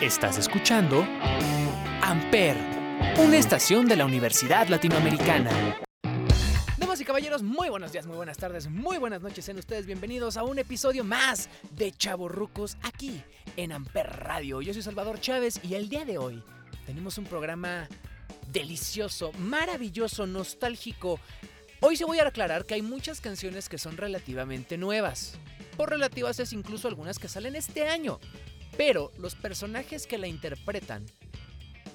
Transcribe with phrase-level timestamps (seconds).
[0.00, 1.06] Estás escuchando
[2.00, 2.56] Amper,
[3.18, 5.78] una estación de la Universidad Latinoamericana.
[6.78, 9.44] Damas y caballeros, muy buenos días, muy buenas tardes, muy buenas noches.
[9.44, 11.92] Sean ustedes bienvenidos a un episodio más de
[12.28, 13.22] Rucos aquí
[13.58, 14.62] en Amper Radio.
[14.62, 16.42] Yo soy Salvador Chávez y el día de hoy
[16.86, 17.86] tenemos un programa
[18.50, 21.20] delicioso, maravilloso, nostálgico.
[21.80, 25.34] Hoy se voy a aclarar que hay muchas canciones que son relativamente nuevas.
[25.76, 28.18] Por relativas es incluso algunas que salen este año.
[28.80, 31.04] Pero los personajes que la interpretan,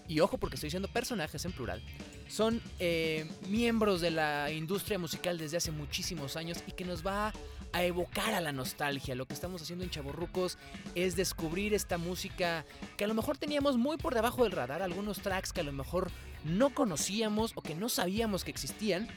[0.07, 1.81] y ojo porque estoy diciendo personajes en plural,
[2.27, 7.33] son eh, miembros de la industria musical desde hace muchísimos años y que nos va
[7.73, 9.15] a evocar a la nostalgia.
[9.15, 10.59] Lo que estamos haciendo en Chaborrucos
[10.93, 12.65] es descubrir esta música
[12.97, 15.73] que a lo mejor teníamos muy por debajo del radar, algunos tracks que a lo
[15.73, 16.11] mejor
[16.43, 19.07] no conocíamos o que no sabíamos que existían.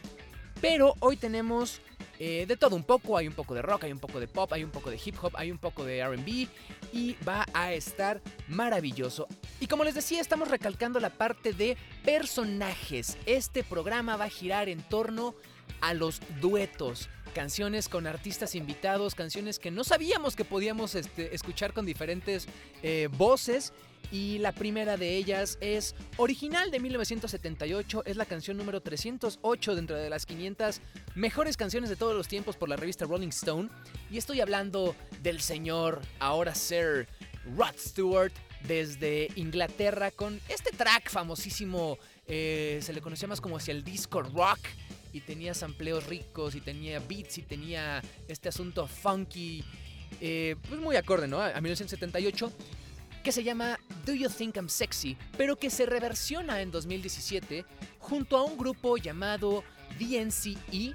[0.63, 1.83] Pero hoy tenemos
[2.19, 4.53] eh, de todo un poco, hay un poco de rock, hay un poco de pop,
[4.53, 6.49] hay un poco de hip hop, hay un poco de RB
[6.93, 9.29] y va a estar maravilloso.
[9.61, 13.17] Y como les decía, estamos recalcando la parte de personajes.
[13.27, 15.35] Este programa va a girar en torno
[15.81, 21.73] a los duetos canciones con artistas invitados, canciones que no sabíamos que podíamos este, escuchar
[21.73, 22.49] con diferentes
[22.83, 23.73] eh, voces
[24.11, 29.97] y la primera de ellas es original de 1978, es la canción número 308 dentro
[29.97, 30.81] de las 500
[31.15, 33.69] mejores canciones de todos los tiempos por la revista Rolling Stone.
[34.11, 37.07] Y estoy hablando del señor, ahora Sir
[37.57, 38.33] Rod Stewart,
[38.67, 44.23] desde Inglaterra, con este track famosísimo, eh, se le conocía más como hacia el disco
[44.23, 44.61] rock.
[45.11, 49.65] Y tenía sampleos ricos, y tenía beats, y tenía este asunto funky.
[50.21, 51.41] Eh, pues muy acorde, ¿no?
[51.41, 52.53] A 1978
[53.29, 57.67] que se llama Do You Think I'm Sexy, pero que se reversiona en 2017
[57.99, 59.65] junto a un grupo llamado
[59.99, 60.95] DNCE,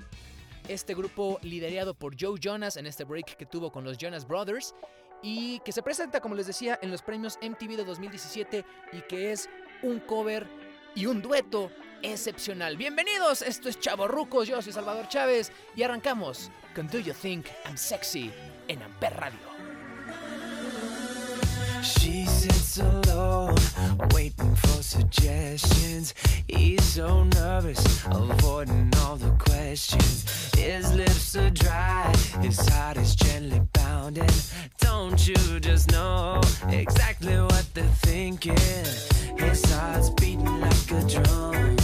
[0.67, 4.73] este grupo liderado por Joe Jonas en este break que tuvo con los Jonas Brothers
[5.21, 9.31] y que se presenta, como les decía, en los premios MTV de 2017 y que
[9.31, 9.47] es
[9.83, 10.47] un cover
[10.95, 11.69] y un dueto
[12.01, 12.77] excepcional.
[12.77, 17.45] Bienvenidos, esto es Chavo Rucos, yo soy Salvador Chávez y arrancamos con Do You Think
[17.67, 18.31] I'm Sexy
[18.67, 19.52] en Amper Radio.
[21.83, 23.55] She sits alone,
[24.13, 26.13] waiting for suggestions.
[26.47, 30.23] He's so nervous, avoiding all the questions.
[30.55, 34.29] His lips are dry, his heart is gently pounding.
[34.79, 36.39] Don't you just know
[36.69, 38.55] exactly what they're thinking?
[39.37, 41.82] His heart's beating like a drum.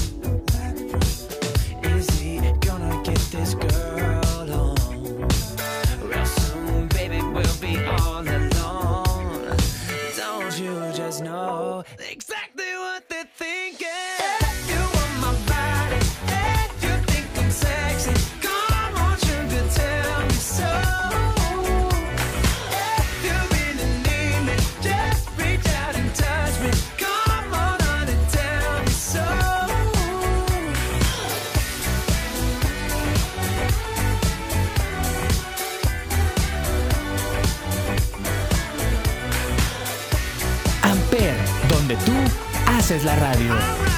[42.99, 43.88] Es la radio.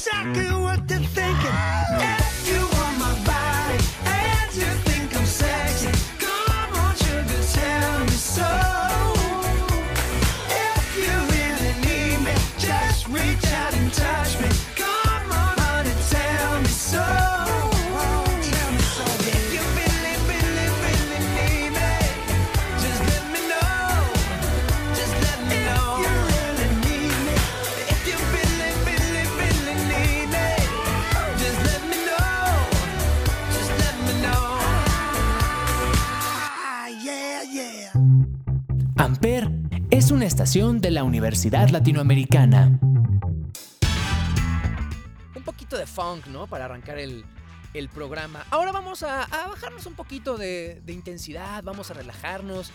[0.00, 0.59] Sucker!
[40.30, 42.78] Estación de la Universidad Latinoamericana.
[45.34, 46.46] Un poquito de funk, ¿no?
[46.46, 47.24] Para arrancar el,
[47.74, 48.46] el programa.
[48.50, 52.70] Ahora vamos a, bajarnos un poquito de, de intensidad, vamos a relajarnos.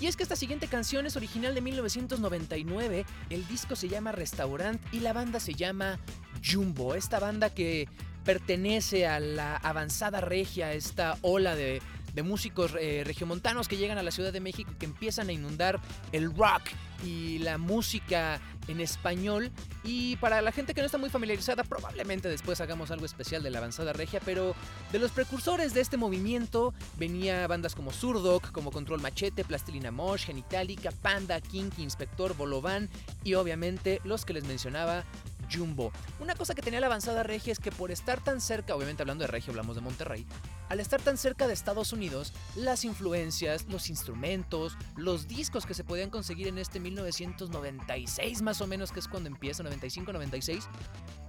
[0.00, 4.82] Y es que esta siguiente canción es original de 1999, el disco se llama Restaurant
[4.92, 6.00] y la banda se llama
[6.44, 7.88] Jumbo, esta banda que
[8.24, 11.80] pertenece a la avanzada regia, esta ola de,
[12.14, 15.32] de músicos eh, regiomontanos que llegan a la Ciudad de México y que empiezan a
[15.32, 15.80] inundar
[16.12, 16.62] el rock
[17.04, 19.50] y la música en español.
[19.82, 23.50] Y para la gente que no está muy familiarizada, probablemente después hagamos algo especial de
[23.50, 24.54] la avanzada regia, pero
[24.92, 30.24] de los precursores de este movimiento venía bandas como Surdoc, como Control Machete, Plastilina Mosh,
[30.26, 32.88] Genitalica, Panda, Kinky, Inspector, Bolovan
[33.22, 35.04] y obviamente los que les mencionaba,
[35.52, 35.92] Jumbo.
[36.20, 39.22] Una cosa que tenía la avanzada regia es que por estar tan cerca, obviamente hablando
[39.22, 40.26] de regio hablamos de Monterrey,
[40.68, 45.84] al estar tan cerca de Estados Unidos, las influencias, los instrumentos, los discos que se
[45.84, 50.64] podían conseguir en este 1996 más o menos, que es cuando empieza, 95-96,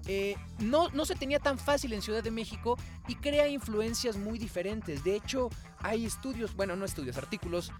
[0.08, 2.78] eh, no, no se tenía tan fácil en Ciudad de México
[3.08, 5.04] y crea influencias muy diferentes.
[5.04, 7.72] De hecho, hay estudios, bueno, no estudios, artículos.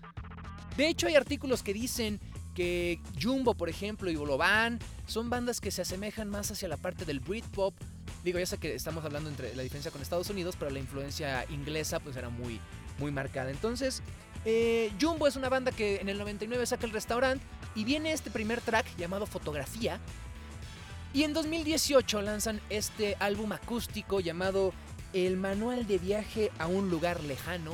[0.76, 2.20] De hecho, hay artículos que dicen
[2.56, 7.06] que Jumbo, por ejemplo, y Bolovan son bandas que se asemejan más hacia la parte
[7.06, 7.76] del Britpop.
[8.24, 11.46] Digo, ya sé que estamos hablando entre la diferencia con Estados Unidos, pero la influencia
[11.52, 12.60] inglesa pues era muy,
[12.98, 13.52] muy marcada.
[13.52, 14.02] Entonces,
[14.46, 18.32] eh, Jumbo es una banda que en el 99 saca el restaurante y viene este
[18.32, 20.00] primer track llamado Fotografía.
[21.14, 24.74] Y en 2018 lanzan este álbum acústico llamado
[25.14, 27.72] El Manual de Viaje a un Lugar Lejano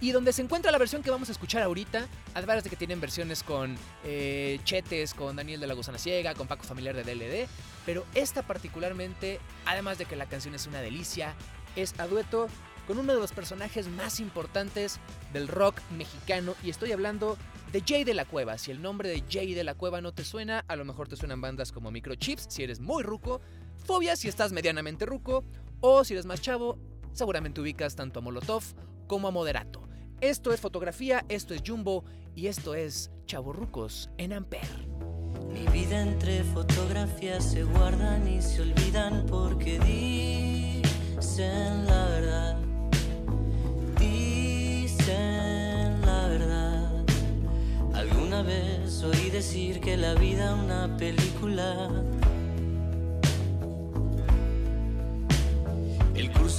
[0.00, 3.00] y donde se encuentra la versión que vamos a escuchar ahorita, además de que tienen
[3.00, 7.48] versiones con eh, Chetes, con Daniel de la Gusana Ciega, con Paco Familiar de DLD,
[7.86, 11.34] pero esta particularmente, además de que la canción es una delicia,
[11.76, 12.48] es a dueto
[12.86, 14.98] con uno de los personajes más importantes
[15.32, 17.38] del rock mexicano y estoy hablando
[17.72, 18.58] de Jay de la Cueva.
[18.58, 21.16] Si el nombre de Jay de la Cueva no te suena, a lo mejor te
[21.16, 23.40] suenan bandas como Microchips si eres muy ruco,
[23.84, 25.44] Fobia si estás medianamente ruco
[25.80, 26.78] o si eres más chavo,
[27.12, 28.62] seguramente ubicas tanto a Molotov
[29.06, 29.88] como a Moderato.
[30.20, 32.04] Esto es fotografía, esto es Jumbo
[32.34, 34.66] y esto es Chavorrucos en Amper.
[35.52, 42.56] Mi vida entre fotografías se guardan y se olvidan porque dicen la verdad.
[43.98, 47.04] Dicen la verdad.
[47.94, 51.90] Alguna vez oí decir que la vida una película.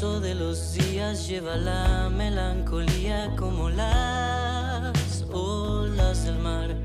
[0.02, 6.76] De los días lleva la melancolía como las olas del mar,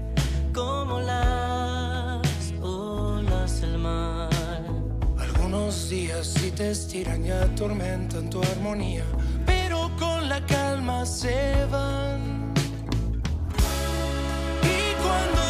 [0.54, 2.22] como las
[2.62, 4.30] olas del mar.
[5.18, 9.04] Algunos días sí te estiran y atormentan tu armonía,
[9.44, 12.54] pero con la calma se van.
[14.62, 15.49] Y cuando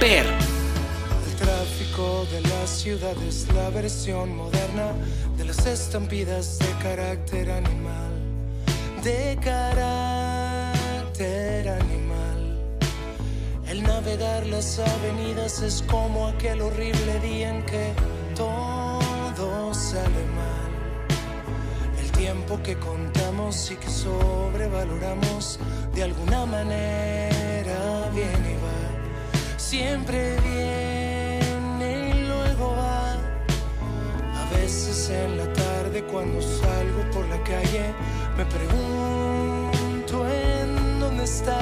[0.00, 0.16] así.
[0.16, 0.26] Amper.
[1.26, 4.92] El tráfico de la ciudad es la versión moderna
[5.36, 8.10] de las estampidas de carácter animal.
[9.02, 10.68] De carácter
[11.68, 12.58] animal.
[13.66, 17.92] El navegar las avenidas es como aquel horrible día en que
[18.34, 20.70] todo sale mal.
[22.20, 25.58] Tiempo que contamos y que sobrevaloramos
[25.94, 28.59] de alguna manera viene.
[29.70, 33.12] Siempre viene y luego va.
[33.12, 37.94] A veces en la tarde cuando salgo por la calle
[38.36, 41.60] me pregunto en dónde está.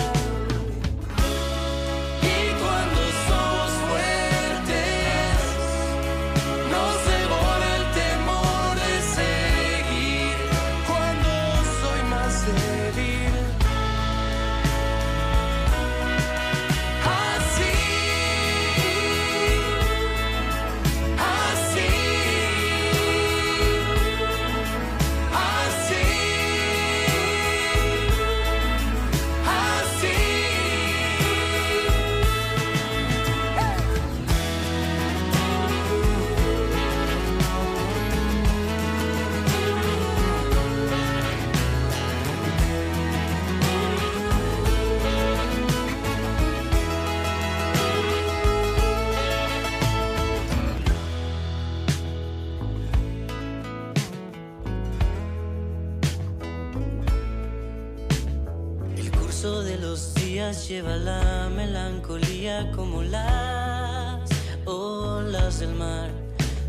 [60.69, 64.29] Lleva la melancolía como las
[64.67, 66.11] olas del mar,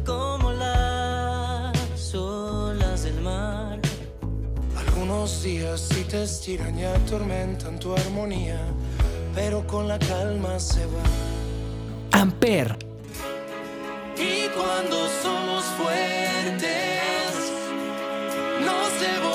[0.05, 3.77] como las olas del mar.
[4.77, 8.61] Algunos días sí te estiran y atormentan tu armonía,
[9.35, 11.03] pero con la calma se va.
[12.21, 12.77] Amper,
[14.15, 17.33] Y cuando somos fuertes,
[18.61, 19.28] nos devora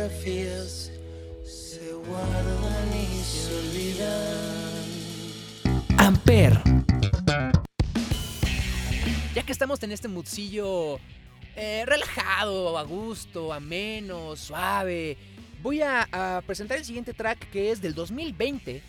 [0.00, 0.90] fotografías
[1.44, 4.80] se guardan y se olvidan.
[5.98, 6.58] Amper.
[9.34, 10.98] Ya que estamos en este moodcillo
[11.54, 15.18] eh, relajado, a gusto, ameno, suave,
[15.62, 18.82] voy a, a presentar el siguiente track que es del 2020.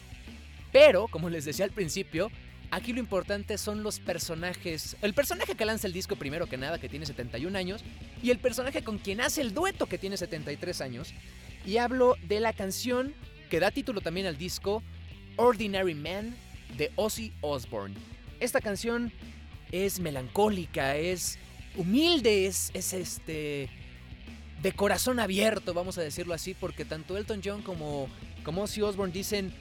[0.72, 2.32] Pero, como les decía al principio,
[2.72, 4.96] aquí lo importante son los personajes.
[5.02, 7.84] El personaje que lanza el disco primero que nada, que tiene 71 años,
[8.24, 11.14] y el personaje con quien hace el dueto, que tiene 73 años.
[11.66, 13.14] Y hablo de la canción
[13.50, 14.82] que da título también al disco,
[15.36, 16.36] Ordinary Man,
[16.78, 17.96] de Ozzy Osbourne.
[18.40, 19.12] Esta canción
[19.72, 21.38] es melancólica, es
[21.76, 23.70] humilde, es, es este
[24.62, 28.08] de corazón abierto, vamos a decirlo así, porque tanto Elton John como,
[28.44, 29.54] como Ozzy Osbourne dicen,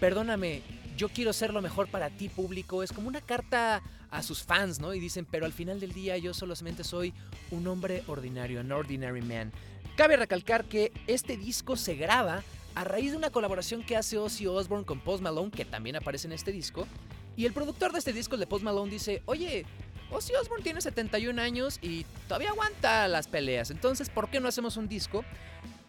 [0.00, 0.62] perdóname,
[1.00, 4.80] yo quiero ser lo mejor para ti público, es como una carta a sus fans,
[4.80, 4.92] ¿no?
[4.92, 7.14] Y dicen, pero al final del día yo solamente soy
[7.50, 9.50] un hombre ordinario, an ordinary man.
[9.96, 12.42] Cabe recalcar que este disco se graba
[12.74, 16.26] a raíz de una colaboración que hace Ozzy Osbourne con Post Malone, que también aparece
[16.26, 16.86] en este disco,
[17.34, 19.64] y el productor de este disco, el de Post Malone, dice, oye,
[20.10, 24.76] Ozzy Osbourne tiene 71 años y todavía aguanta las peleas, entonces ¿por qué no hacemos
[24.76, 25.24] un disco?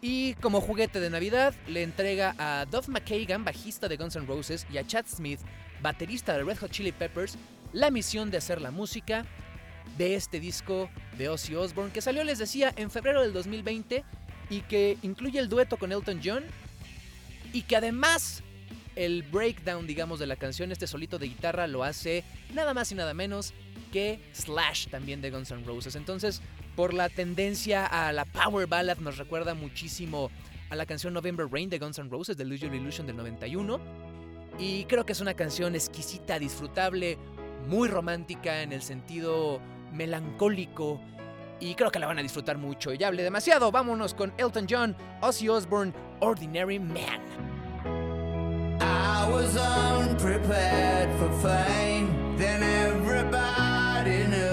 [0.00, 4.66] Y como juguete de Navidad le entrega a Duff McKagan, bajista de Guns N' Roses,
[4.72, 5.40] y a Chad Smith,
[5.80, 7.36] baterista de Red Hot Chili Peppers,
[7.72, 9.24] la misión de hacer la música
[9.96, 14.04] de este disco de Ozzy Osbourne, que salió, les decía, en febrero del 2020
[14.50, 16.44] y que incluye el dueto con Elton John
[17.52, 18.42] y que además
[18.96, 22.94] el breakdown, digamos, de la canción, este solito de guitarra, lo hace nada más y
[22.94, 23.54] nada menos
[23.92, 25.94] que Slash también de Guns N' Roses.
[25.94, 26.42] Entonces,
[26.74, 30.30] por la tendencia a la power ballad, nos recuerda muchísimo
[30.70, 33.78] a la canción November Rain de Guns N' Roses, de Lose Your Illusion del 91.
[34.58, 37.18] Y creo que es una canción exquisita, disfrutable,
[37.68, 39.60] muy romántica en el sentido
[39.92, 41.00] melancólico.
[41.60, 42.92] Y creo que la van a disfrutar mucho.
[42.92, 47.20] Ya hablé demasiado, vámonos con Elton John, Ozzy Osbourne, Ordinary Man.
[48.80, 51.91] I was unprepared for fame.
[54.04, 54.51] not enough.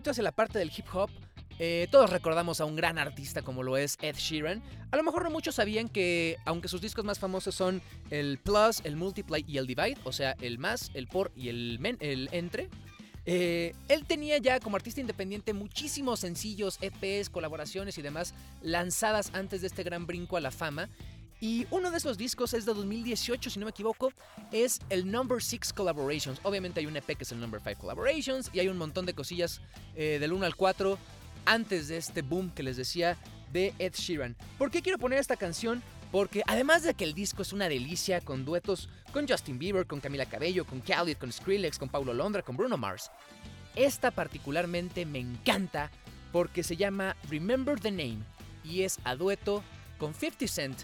[0.00, 1.10] Poquito hacia la parte del hip hop,
[1.58, 4.62] eh, todos recordamos a un gran artista como lo es Ed Sheeran.
[4.90, 8.80] A lo mejor no muchos sabían que, aunque sus discos más famosos son el Plus,
[8.84, 12.30] el Multiply y el Divide, o sea, el más, el por y el, men- el
[12.32, 12.70] entre,
[13.26, 18.32] eh, él tenía ya como artista independiente muchísimos sencillos, EPs, colaboraciones y demás
[18.62, 20.88] lanzadas antes de este gran brinco a la fama.
[21.40, 24.12] Y uno de esos discos es de 2018, si no me equivoco,
[24.52, 26.38] es el Number 6 Collaborations.
[26.42, 29.14] Obviamente hay un EP que es el Number 5 Collaborations y hay un montón de
[29.14, 29.62] cosillas
[29.94, 30.98] eh, del 1 al 4
[31.46, 33.16] antes de este boom que les decía
[33.52, 34.36] de Ed Sheeran.
[34.58, 35.82] ¿Por qué quiero poner esta canción?
[36.12, 40.00] Porque además de que el disco es una delicia con duetos con Justin Bieber, con
[40.00, 43.10] Camila Cabello, con Khalid, con Skrillex, con Paulo Londra, con Bruno Mars,
[43.76, 45.90] esta particularmente me encanta
[46.32, 48.18] porque se llama Remember the Name
[48.64, 49.62] y es a dueto
[49.98, 50.80] con 50 Cent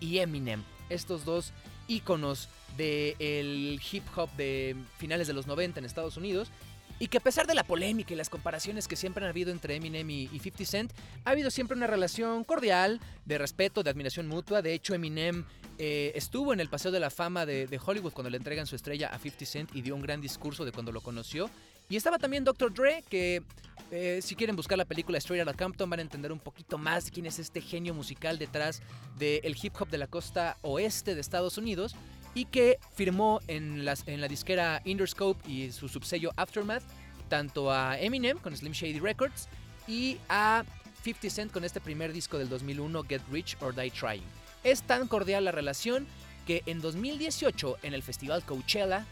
[0.00, 1.52] y Eminem, estos dos
[1.88, 6.50] íconos del hip hop de finales de los 90 en Estados Unidos.
[6.98, 9.74] Y que a pesar de la polémica y las comparaciones que siempre han habido entre
[9.74, 10.92] Eminem y, y 50 Cent,
[11.24, 14.60] ha habido siempre una relación cordial, de respeto, de admiración mutua.
[14.60, 15.46] De hecho, Eminem
[15.78, 18.76] eh, estuvo en el Paseo de la Fama de, de Hollywood cuando le entregan su
[18.76, 21.48] estrella a 50 Cent y dio un gran discurso de cuando lo conoció.
[21.90, 22.72] Y estaba también Dr.
[22.72, 23.42] Dre, que
[23.90, 27.10] eh, si quieren buscar la película Straight Outta Compton van a entender un poquito más
[27.10, 28.80] quién es este genio musical detrás
[29.18, 31.96] del hip hop de la costa oeste de Estados Unidos
[32.32, 36.84] y que firmó en, las, en la disquera Interscope y su subsello Aftermath
[37.28, 39.48] tanto a Eminem con Slim Shady Records
[39.88, 40.64] y a
[41.02, 44.22] 50 Cent con este primer disco del 2001 Get Rich or Die Trying.
[44.62, 46.06] Es tan cordial la relación
[46.46, 49.06] que en 2018 en el festival Coachella,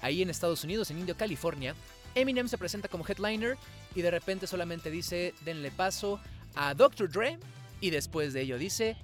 [0.00, 1.74] ahí en Estados Unidos, en Indio, California,
[2.14, 3.56] Eminem se presenta como headliner
[3.94, 6.20] y de repente solamente dice denle paso
[6.54, 7.10] a Dr.
[7.10, 7.38] Dre
[7.80, 8.96] y después de ello dice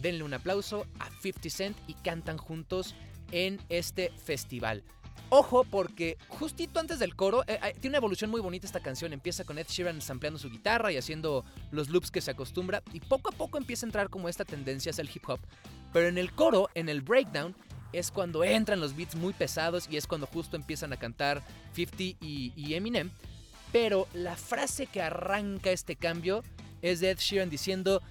[0.00, 2.94] denle un aplauso a 50 Cent y cantan juntos
[3.30, 4.82] en este festival.
[5.34, 9.14] Ojo, porque justito antes del coro, eh, eh, tiene una evolución muy bonita esta canción.
[9.14, 12.82] Empieza con Ed Sheeran sampleando su guitarra y haciendo los loops que se acostumbra.
[12.92, 15.40] Y poco a poco empieza a entrar como esta tendencia hacia el hip hop.
[15.90, 17.56] Pero en el coro, en el breakdown,
[17.92, 21.42] es cuando entran los beats muy pesados y es cuando justo empiezan a cantar
[21.74, 23.10] 50 y, Eminem.
[23.72, 26.42] Pero la frase que arranca este cambio
[26.82, 28.02] es de Ed Sheeran diciendo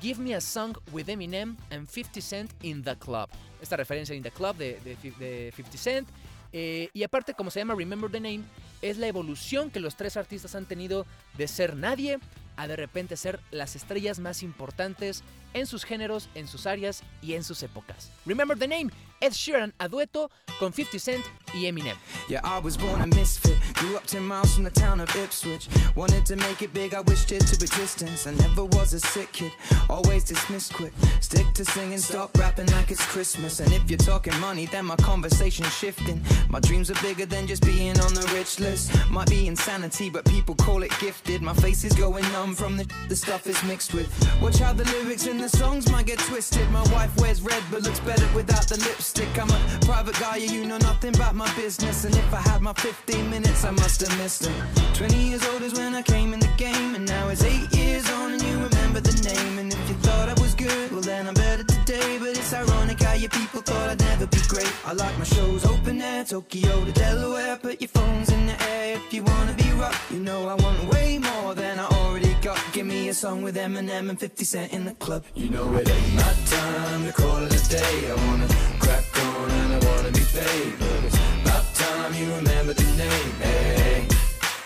[0.00, 3.28] Give me a song with Eminem and 50 Cent in the club.
[3.60, 6.08] Esta referencia in the club de 50 Cent.
[6.52, 8.42] Eh, y aparte, como se llama Remember the Name,
[8.80, 12.18] es la evolución que los tres artistas han tenido de ser nadie
[12.56, 15.22] a de repente ser las estrellas más importantes
[15.54, 18.10] en sus géneros, en sus áreas y en sus épocas.
[18.26, 21.96] Remember the Name, Ed Sheeran a dueto con 50 Cent y Eminem.
[22.28, 23.56] Yeah, I was born a misfit.
[23.74, 25.68] Grew up 10 miles from the town of Ipswich.
[25.96, 28.26] Wanted to make it big, I wished it to existence.
[28.26, 29.52] I never was a sick kid,
[29.88, 30.92] always dismissed quick.
[31.20, 33.60] Stick to singing, stop rapping like it's Christmas.
[33.60, 36.22] And if you're talking money, then my conversation's shifting.
[36.48, 38.92] My dreams are bigger than just being on the rich list.
[39.10, 41.42] Might be insanity, but people call it gifted.
[41.42, 44.08] My face is going numb from the the stuff it's mixed with.
[44.42, 46.68] Watch how the lyrics the songs might get twisted.
[46.70, 49.28] My wife wears red, but looks better without the lipstick.
[49.38, 52.04] I'm a private guy, you know nothing about my business.
[52.04, 54.52] And if I had my 15 minutes, I must have missed it.
[54.94, 58.10] 20 years old is when I came in the game, and now it's 8 years
[58.10, 59.58] on, and you remember the name.
[59.58, 62.18] And if you thought I was good, well, then I'm better today.
[62.18, 64.72] But it's ironic your people thought I'd never be great.
[64.84, 67.56] I like my shows open air, Tokyo to Delaware.
[67.56, 70.10] Put your phones in the air if you wanna be rough.
[70.12, 72.60] You know I want way more than I already got.
[72.72, 75.24] Give me a song with Eminem and 50 Cent in the club.
[75.34, 78.10] You know it ain't my time to call it a day.
[78.10, 80.72] I wanna crack on and I wanna be paid.
[80.78, 83.32] But it's about time you remember the name.
[83.42, 84.06] Hey,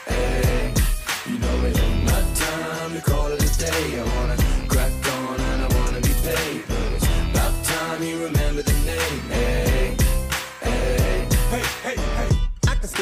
[0.08, 0.74] hey.
[1.26, 3.31] You know it ain't my time to call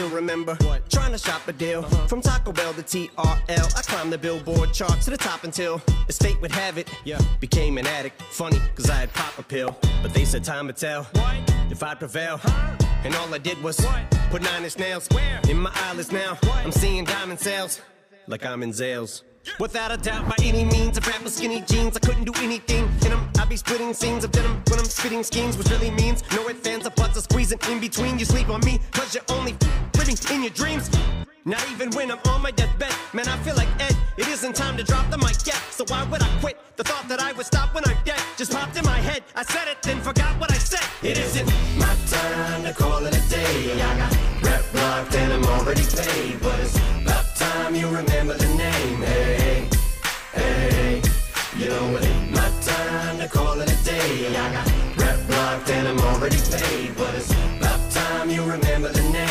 [0.00, 0.56] still remember
[0.88, 3.78] trying to shop a deal from Taco Bell to TRL.
[3.78, 6.88] I climbed the billboard chart to the top until the state would have it.
[7.04, 8.22] Yeah, became an addict.
[8.22, 11.06] Funny, cause I had pop a pill, but they said time would tell
[11.70, 12.40] if I'd prevail.
[13.04, 13.78] And all I did was
[14.30, 15.06] put nine inch nails
[15.50, 16.38] in my eyelids now.
[16.54, 17.82] I'm seeing diamond sales
[18.26, 19.22] like I'm in Zales.
[19.58, 22.84] Without a doubt, by any means, I rap was skinny jeans, I couldn't do anything
[22.84, 23.28] in them.
[23.38, 26.66] I'd be splitting scenes of denim when I'm spitting schemes, which really means no ifs,
[26.66, 28.18] ands, or buts are squeezing in between.
[28.18, 29.56] You sleep on me, cause you're only
[29.96, 30.90] living in your dreams.
[31.46, 33.96] Not even when I'm on my deathbed, man, I feel like Ed.
[34.18, 36.58] It isn't time to drop the mic yet, so why would I quit?
[36.76, 39.22] The thought that I would stop when I'm dead just popped in my head.
[39.34, 40.84] I said it, then forgot what I said.
[41.02, 41.46] It isn't
[41.78, 43.72] My time to call it a day.
[43.80, 46.40] I got rep locked and I'm already paid.
[46.42, 49.00] But it's about time you remember the name.
[49.00, 49.68] Hey,
[50.34, 51.02] hey.
[51.56, 54.28] You know it ain't my time to call it a day.
[54.36, 54.66] I got
[54.98, 56.94] rep blocked and I'm already paid.
[56.98, 59.29] But it's about time you remember the name.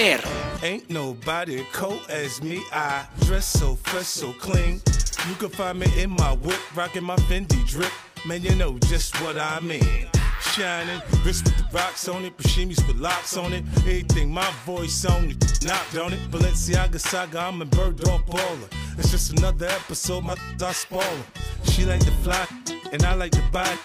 [0.00, 2.62] Ain't nobody cold as me.
[2.72, 4.80] I dress so fresh, so clean.
[5.28, 7.92] You can find me in my whip, rocking my Fendi drip.
[8.24, 10.06] Man, you know just what I mean.
[10.40, 13.62] Shining, wrist with the rocks on it, Bashimis with locks on it.
[13.76, 16.30] Everything my voice on it, knocked on it.
[16.30, 18.72] Balenciaga saga, I'm a bird dog baller.
[18.96, 21.24] It's just another episode, my I spoiler.
[21.64, 22.48] She like to fly,
[22.90, 23.76] and I like to buy.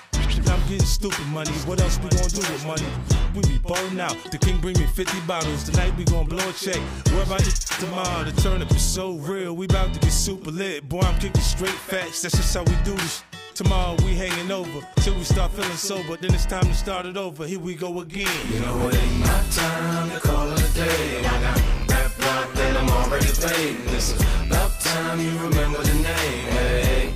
[0.48, 1.52] I'm getting stupid money.
[1.68, 3.15] What else we gonna do with money?
[3.36, 4.16] We be ballin' out.
[4.32, 5.66] The king bring me 50 bottles.
[5.66, 6.80] Tonight we gonna blow a check.
[7.12, 8.24] Where about you tomorrow?
[8.24, 9.54] The turnip is so real.
[9.54, 10.88] We bout to get super lit.
[10.88, 12.22] Boy, I'm kicking straight facts.
[12.22, 13.24] That's just how we do this.
[13.54, 16.16] Tomorrow we hanging over till we start feeling sober.
[16.16, 17.46] Then it's time to start it over.
[17.46, 18.28] Here we go again.
[18.54, 21.20] You know it ain't my time to call it a day.
[21.20, 23.76] I got rap locked and I'm already paid.
[23.76, 26.46] And this is about time you remember the name.
[26.56, 27.14] Hey,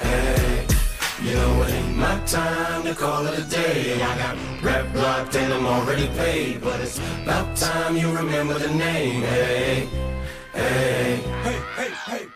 [0.00, 0.66] hey.
[1.22, 1.85] You know it ain't
[2.24, 4.00] time to call it a day.
[4.02, 4.36] I got
[4.94, 6.60] locked and I'm already paid.
[6.62, 9.22] But it's about time you remember the name.
[9.22, 9.88] Hey,
[10.54, 11.20] hey.
[11.44, 12.28] Hey, hey, hey.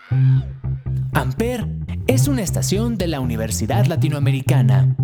[1.14, 1.66] Amper
[2.06, 4.96] es una estación de la Universidad Latinoamericana.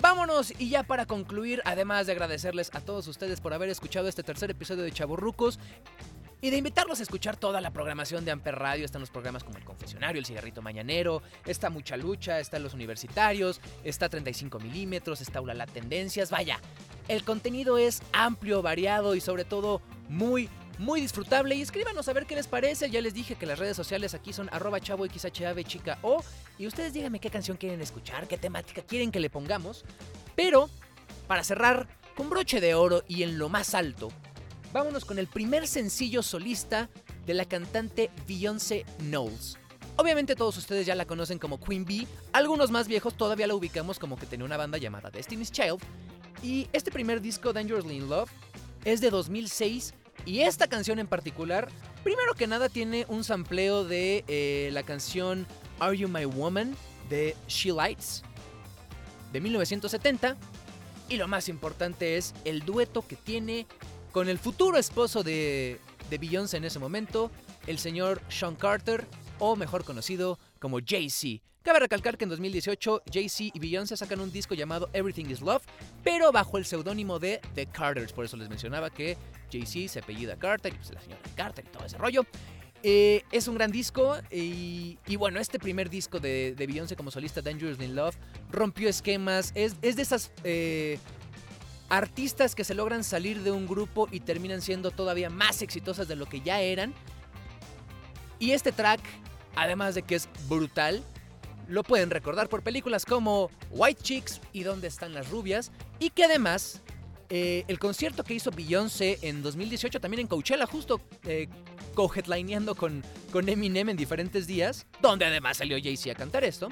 [0.00, 4.22] Vámonos y ya para concluir, además de agradecerles a todos ustedes por haber escuchado este
[4.22, 5.58] tercer episodio de Chaburrucos
[6.40, 9.58] y de invitarlos a escuchar toda la programación de Amper Radio, están los programas como
[9.58, 15.40] El Confesionario, El Cigarrito Mañanero, está Mucha Lucha, están Los Universitarios, está 35 milímetros, está
[15.40, 16.60] Ulala Tendencias, vaya,
[17.08, 22.26] el contenido es amplio, variado y sobre todo muy muy disfrutable y escríbanos a ver
[22.26, 22.90] qué les parece.
[22.90, 26.22] Ya les dije que las redes sociales aquí son arroba chavo xhv chica o
[26.58, 29.84] y ustedes díganme qué canción quieren escuchar, qué temática quieren que le pongamos.
[30.34, 30.68] Pero
[31.26, 34.08] para cerrar con broche de oro y en lo más alto,
[34.76, 36.90] vámonos con el primer sencillo solista
[37.24, 39.56] de la cantante Beyoncé Knowles.
[39.96, 43.98] Obviamente todos ustedes ya la conocen como Queen Bee, algunos más viejos todavía la ubicamos
[43.98, 45.80] como que tenía una banda llamada Destiny's Child,
[46.42, 48.30] Y este primer disco, Dangerously in Love,
[48.84, 49.94] es de 2006
[50.26, 51.68] y esta canción en particular,
[52.04, 55.46] primero que nada tiene un sampleo de eh, la canción
[55.80, 56.76] Are You My Woman
[57.08, 58.22] de She Lights
[59.32, 60.36] de 1970
[61.08, 63.66] y lo más importante es el dueto que tiene
[64.16, 67.30] con el futuro esposo de, de Beyoncé en ese momento,
[67.66, 69.06] el señor Sean Carter,
[69.38, 71.44] o mejor conocido como Jay-Z.
[71.62, 75.62] Cabe recalcar que en 2018 Jay-Z y Beyoncé sacan un disco llamado Everything is Love,
[76.02, 78.14] pero bajo el seudónimo de The Carters.
[78.14, 79.18] Por eso les mencionaba que
[79.52, 82.24] Jay-Z se apellida Carter y pues la señora Carter y todo ese rollo.
[82.82, 87.42] Eh, es un gran disco y, bueno, este primer disco de, de Beyoncé como solista,
[87.42, 88.16] Dangerous in Love,
[88.50, 89.52] rompió esquemas.
[89.54, 90.98] Es, es de esas eh,
[91.88, 96.16] artistas que se logran salir de un grupo y terminan siendo todavía más exitosas de
[96.16, 96.94] lo que ya eran.
[98.38, 99.00] Y este track,
[99.54, 101.02] además de que es brutal,
[101.68, 105.72] lo pueden recordar por películas como White Chicks y Dónde están las rubias.
[105.98, 106.82] Y que además,
[107.30, 111.48] eh, el concierto que hizo Beyoncé en 2018, también en Coachella, justo eh,
[111.94, 116.68] co-headlineando con, con Eminem en diferentes días, donde además salió Jay-Z a cantar esto.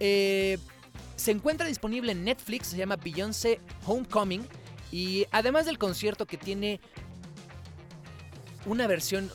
[0.00, 0.58] eh,
[1.18, 4.46] se encuentra disponible en Netflix, se llama Beyoncé Homecoming.
[4.90, 6.80] Y además del concierto que tiene
[8.64, 9.30] una versión,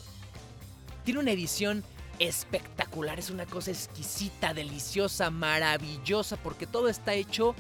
[1.04, 1.84] tiene una edición
[2.20, 7.54] espectacular, es una cosa exquisita, deliciosa, maravillosa, porque todo está hecho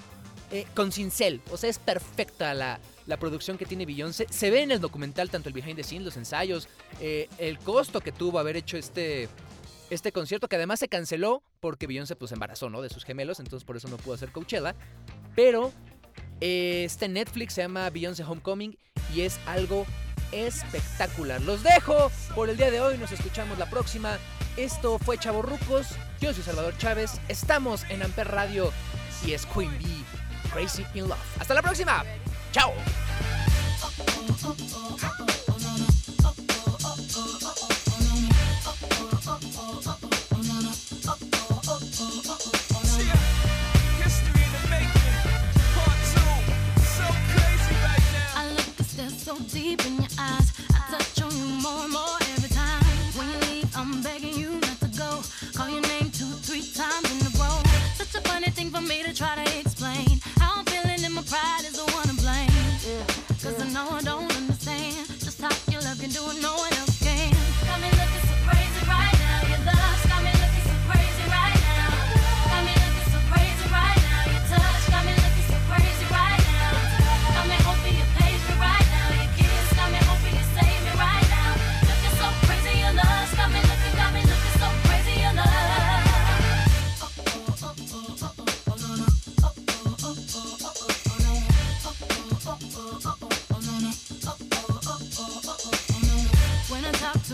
[0.51, 4.27] eh, con cincel, o sea, es perfecta la, la producción que tiene Beyoncé.
[4.29, 8.01] Se ve en el documental tanto el behind the scenes, los ensayos, eh, el costo
[8.01, 9.29] que tuvo haber hecho este,
[9.89, 12.81] este concierto, que además se canceló porque Beyoncé pues embarazó, ¿no?
[12.81, 14.75] De sus gemelos, entonces por eso no pudo hacer Coachella.
[15.35, 15.71] Pero
[16.41, 18.77] eh, está en Netflix, se llama Beyoncé Homecoming
[19.13, 19.85] y es algo
[20.31, 21.41] espectacular.
[21.41, 24.17] Los dejo por el día de hoy, nos escuchamos la próxima.
[24.57, 25.87] Esto fue Chavorrucos,
[26.19, 28.71] yo soy Salvador Chávez, estamos en Amper Radio
[29.25, 30.03] y es Queen Bee,
[30.51, 31.17] Crazy in Love.
[31.39, 32.03] Hasta la próxima,
[32.51, 32.73] chao.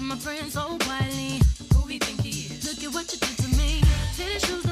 [0.10, 1.40] My friends so quietly,
[1.72, 2.66] who we think he is?
[2.66, 3.80] Look at what you did to me.
[4.14, 4.69] Fitted shoes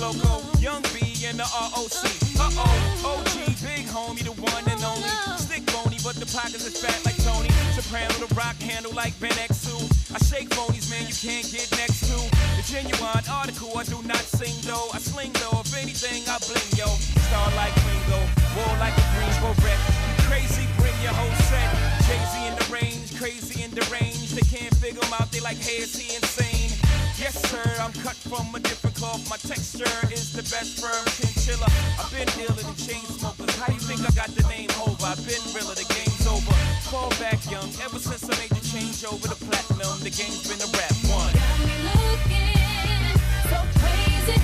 [0.00, 0.40] loco.
[0.58, 1.92] Young B and the ROC.
[2.40, 5.08] Uh oh, OG, big homie, the one and only.
[5.36, 7.52] Stick bony, but the pockets is fat like Tony.
[7.76, 9.68] Soprano, the rock handle like Ben X2.
[10.16, 12.16] I shake phonies, man, you can't get next to.
[12.56, 14.88] The genuine article, I do not sing though.
[14.96, 16.88] I sling though, if anything, I bling yo.
[17.28, 18.20] Star like Ringo,
[18.56, 19.80] war like a Greensboro wreck.
[20.26, 21.68] Crazy, bring your whole set.
[22.10, 24.32] Z in the range, crazy in the range.
[24.32, 26.72] They can't figure him out, they like, hey, is he insane?
[27.18, 31.64] Yes, sir, I'm cut from a different My texture is the best firm chinchilla.
[31.96, 33.56] I've been dealing in chain smokers.
[33.56, 35.00] How you think I got the name over?
[35.00, 36.52] I've been realer, the game's over.
[36.92, 40.60] Fall back young, ever since I made the change over to platinum, the game's been
[40.60, 41.32] a rap one.
[41.32, 43.16] Got me looking
[43.48, 44.36] so crazy,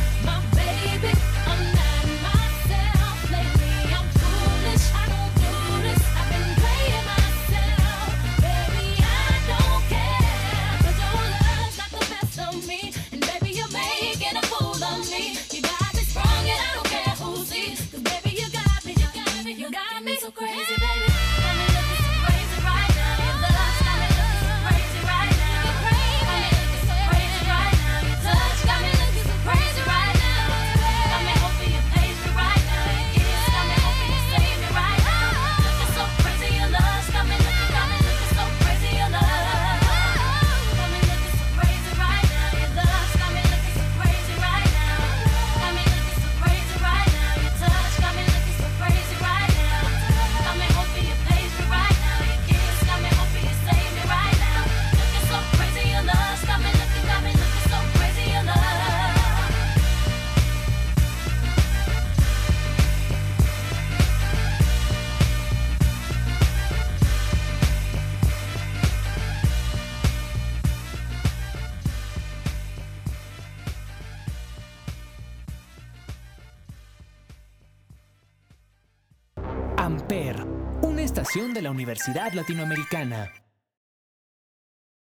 [82.06, 83.45] Universidad Latinoamericana.